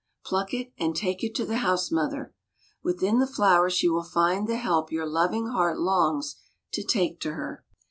Pluck 0.25 0.51
it, 0.51 0.73
and 0.79 0.95
take 0.95 1.23
it 1.23 1.35
to 1.35 1.45
the 1.45 1.57
house 1.57 1.91
mother. 1.91 2.33
Within 2.81 3.19
the 3.19 3.27
flower 3.27 3.69
she 3.69 3.87
will 3.87 4.01
find 4.01 4.47
the 4.47 4.57
help 4.57 4.91
your 4.91 5.05
loving 5.05 5.43
little 5.43 5.57
heart 5.59 5.77
longs 5.79 6.37
to 6.73 6.81
take 6.83 7.19
to 7.19 7.33
her." 7.33 7.63